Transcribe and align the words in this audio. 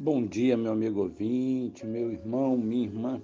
Bom 0.00 0.24
dia, 0.24 0.56
meu 0.56 0.70
amigo 0.70 1.00
ouvinte, 1.00 1.84
meu 1.84 2.12
irmão, 2.12 2.56
minha 2.56 2.86
irmã. 2.86 3.20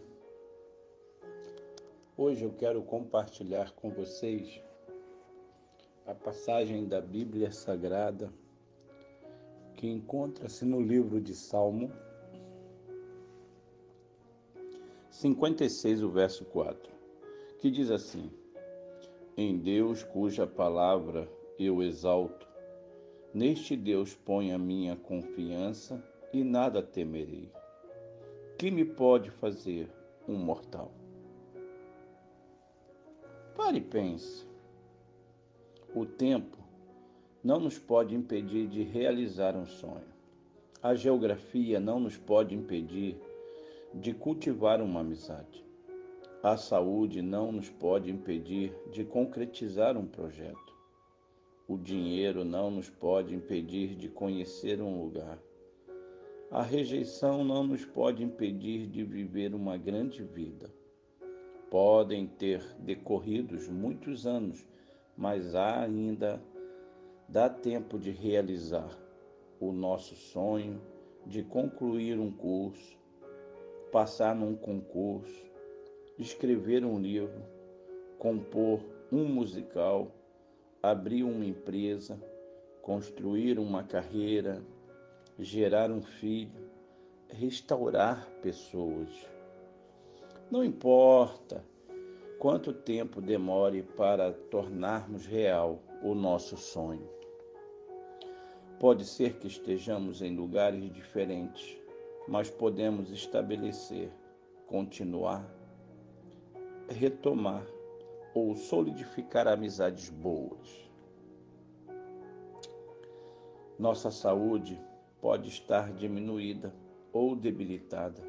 Hoje 2.17 2.43
eu 2.43 2.51
quero 2.51 2.83
compartilhar 2.83 3.71
com 3.77 3.91
vocês 3.91 4.61
a 6.05 6.13
passagem 6.13 6.85
da 6.85 7.01
Bíblia 7.01 7.53
Sagrada 7.53 8.29
que 9.77 9.87
encontra-se 9.87 10.65
no 10.65 10.81
livro 10.81 11.21
de 11.21 11.33
Salmo 11.33 11.93
56, 15.11 16.03
o 16.03 16.11
verso 16.11 16.45
4, 16.47 16.93
que 17.61 17.71
diz 17.71 17.89
assim: 17.89 18.33
Em 19.37 19.57
Deus 19.57 20.03
cuja 20.03 20.45
palavra 20.45 21.31
eu 21.57 21.81
exalto, 21.81 22.49
neste 23.33 23.77
Deus 23.77 24.17
põe 24.17 24.53
a 24.53 24.59
minha 24.59 24.97
confiança 24.97 26.03
e 26.35 26.43
nada 26.43 26.83
temerei. 26.83 27.49
Que 28.59 28.69
me 28.69 28.85
pode 28.85 29.31
fazer 29.31 29.89
um 30.27 30.35
mortal? 30.35 30.91
Pare 33.55 33.79
e 33.79 33.81
pense. 33.81 34.45
O 35.95 36.05
tempo 36.05 36.59
não 37.43 37.61
nos 37.61 37.79
pode 37.79 38.17
impedir 38.17 38.67
de 38.67 38.83
realizar 38.83 39.55
um 39.55 39.65
sonho. 39.65 40.13
A 40.83 40.97
geografia 40.97 41.79
não 41.79 42.01
nos 42.01 42.17
pode 42.17 42.53
impedir 42.53 43.17
de 43.95 44.13
cultivar 44.13 44.83
uma 44.83 45.03
amizade. 45.03 45.65
A 46.43 46.57
saúde 46.57 47.23
não 47.23 47.53
nos 47.53 47.71
pode 47.71 48.11
impedir 48.11 48.75
de 48.91 49.05
concretizar 49.05 49.97
um 49.97 50.05
projeto. 50.05 50.75
O 51.69 51.79
dinheiro 51.79 52.45
não 52.45 52.73
nos 52.73 52.91
pode 52.91 53.33
impedir 53.33 53.95
de 53.95 54.09
conhecer 54.09 54.83
um 54.83 55.01
lugar. 55.01 55.39
A 56.55 56.63
rejeição 56.63 57.43
não 57.43 57.65
nos 57.65 57.85
pode 57.85 58.23
impedir 58.23 58.87
de 58.87 59.03
viver 59.03 59.57
uma 59.57 59.77
grande 59.77 60.23
vida. 60.23 60.73
Podem 61.69 62.29
ter 62.29 62.63
decorridos 62.79 63.69
muitos 63.69 64.25
anos, 64.25 64.65
mas 65.17 65.57
ainda 65.57 66.41
dá 67.29 67.49
tempo 67.51 67.99
de 67.99 68.13
realizar 68.13 68.97
o 69.59 69.73
nosso 69.73 70.15
sonho 70.15 70.81
de 71.27 71.43
concluir 71.43 72.21
um 72.21 72.31
curso, 72.31 72.97
passar 73.91 74.33
num 74.33 74.55
concurso, 74.55 75.45
escrever 76.17 76.85
um 76.85 77.01
livro, 77.01 77.43
compor 78.17 78.79
um 79.11 79.25
musical, 79.25 80.07
abrir 80.81 81.25
uma 81.25 81.45
empresa, 81.45 82.17
construir 82.81 83.59
uma 83.59 83.83
carreira, 83.83 84.63
gerar 85.39 85.91
um 85.91 86.01
filho, 86.01 86.71
restaurar 87.29 88.29
pessoas. 88.43 89.09
Não 90.51 90.65
importa 90.65 91.65
quanto 92.39 92.73
tempo 92.73 93.21
demore 93.21 93.83
para 93.83 94.33
tornarmos 94.33 95.27
real 95.27 95.81
o 96.03 96.15
nosso 96.15 96.57
sonho. 96.57 97.09
Pode 98.79 99.05
ser 99.05 99.39
que 99.39 99.47
estejamos 99.47 100.21
em 100.21 100.37
lugares 100.37 100.93
diferentes, 100.93 101.77
mas 102.29 102.51
podemos 102.51 103.11
estabelecer, 103.11 104.11
continuar, 104.67 105.49
retomar 106.89 107.65
ou 108.35 108.55
solidificar 108.55 109.49
amizades 109.49 110.11
boas. 110.11 110.85
Nossa 113.79 114.11
saúde 114.11 114.81
pode 115.25 115.49
estar 115.49 115.91
diminuída 115.91 116.71
ou 117.11 117.35
debilitada, 117.35 118.23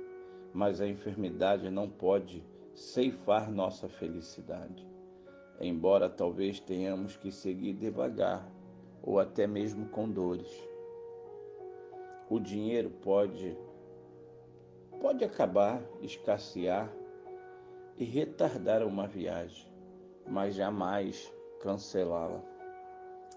mas 0.54 0.80
a 0.80 0.88
enfermidade 0.88 1.70
não 1.70 1.90
pode 1.90 2.42
ceifar 2.74 3.52
nossa 3.52 3.90
felicidade. 3.90 4.88
Embora 5.60 6.10
talvez 6.10 6.58
tenhamos 6.62 7.18
que 7.18 7.34
seguir 7.34 7.74
devagar 7.74 8.50
ou 9.04 9.20
até 9.20 9.46
mesmo 9.46 9.90
com 9.90 10.10
dores. 10.10 10.50
O 12.30 12.40
dinheiro 12.40 12.90
pode 12.90 13.58
pode 15.02 15.26
acabar, 15.26 15.84
escassear 16.02 16.90
e 17.98 18.06
retardar 18.06 18.82
uma 18.88 19.06
viagem, 19.06 19.70
mas 20.26 20.56
jamais 20.56 21.30
cancelá-la. 21.60 22.42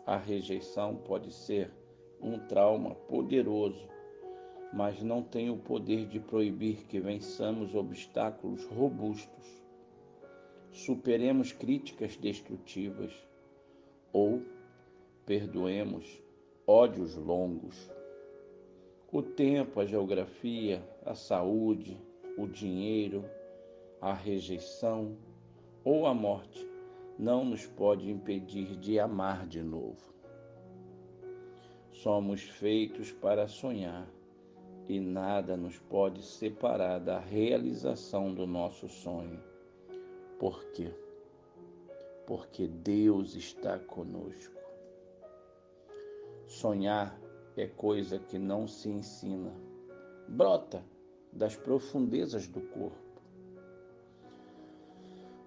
A 0.06 0.16
rejeição 0.16 0.94
pode 0.94 1.32
ser 1.32 1.72
um 2.20 2.38
trauma 2.38 2.94
poderoso, 2.94 3.88
mas 4.72 5.02
não 5.02 5.22
tem 5.22 5.50
o 5.50 5.56
poder 5.56 6.06
de 6.06 6.20
proibir 6.20 6.86
que 6.86 7.00
vençamos 7.00 7.74
obstáculos 7.74 8.64
robustos, 8.66 9.46
superemos 10.70 11.52
críticas 11.52 12.16
destrutivas 12.16 13.12
ou 14.12 14.42
perdoemos 15.24 16.22
ódios 16.66 17.16
longos. 17.16 17.90
O 19.10 19.22
tempo, 19.22 19.80
a 19.80 19.86
geografia, 19.86 20.82
a 21.04 21.14
saúde, 21.14 21.96
o 22.36 22.46
dinheiro, 22.46 23.24
a 24.00 24.12
rejeição 24.12 25.16
ou 25.82 26.06
a 26.06 26.12
morte 26.12 26.66
não 27.18 27.44
nos 27.44 27.66
pode 27.66 28.10
impedir 28.10 28.76
de 28.76 29.00
amar 29.00 29.46
de 29.46 29.62
novo. 29.62 30.17
Somos 32.02 32.42
feitos 32.42 33.10
para 33.10 33.48
sonhar 33.48 34.06
e 34.88 35.00
nada 35.00 35.56
nos 35.56 35.80
pode 35.80 36.22
separar 36.22 37.00
da 37.00 37.18
realização 37.18 38.32
do 38.32 38.46
nosso 38.46 38.88
sonho. 38.88 39.42
Por 40.38 40.64
quê? 40.66 40.94
Porque 42.24 42.68
Deus 42.68 43.34
está 43.34 43.80
conosco. 43.80 44.54
Sonhar 46.46 47.18
é 47.56 47.66
coisa 47.66 48.20
que 48.20 48.38
não 48.38 48.68
se 48.68 48.88
ensina, 48.88 49.52
brota 50.28 50.84
das 51.32 51.56
profundezas 51.56 52.46
do 52.46 52.60
corpo. 52.60 53.20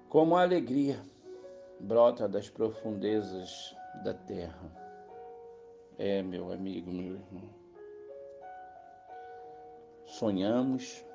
Como 0.09 0.35
a 0.35 0.41
alegria 0.41 1.01
brota 1.79 2.27
das 2.27 2.49
profundezas 2.49 3.73
da 4.03 4.13
terra. 4.13 4.90
É, 5.97 6.21
meu 6.21 6.51
amigo, 6.51 6.91
meu 6.91 7.15
irmão. 7.15 7.49
Sonhamos, 10.05 11.05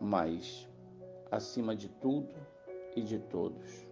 mas, 0.00 0.68
acima 1.30 1.76
de 1.76 1.88
tudo 1.88 2.34
e 2.96 3.02
de 3.02 3.18
todos, 3.18 3.86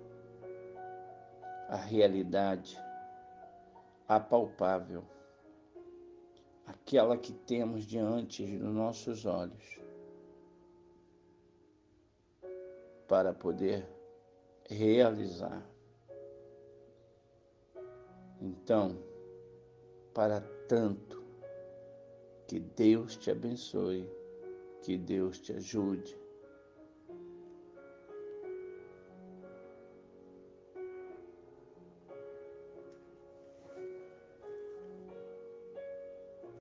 a 1.68 1.76
realidade 1.76 2.78
apalpável, 4.08 5.04
aquela 6.66 7.16
que 7.16 7.32
temos 7.32 7.84
diante 7.84 8.44
dos 8.56 8.74
nossos 8.74 9.26
olhos, 9.26 9.78
para 13.06 13.32
poder 13.32 13.86
realizar 14.68 15.62
então, 18.40 18.96
para 20.14 20.40
tanto, 20.68 21.22
que 22.46 22.58
Deus 22.58 23.16
te 23.16 23.30
abençoe, 23.30 24.08
que 24.82 24.96
Deus 24.96 25.38
te 25.38 25.52
ajude 25.52 26.16